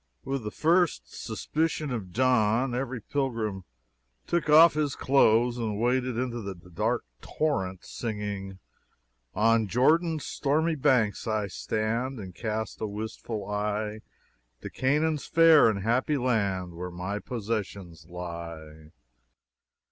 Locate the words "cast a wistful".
12.33-13.47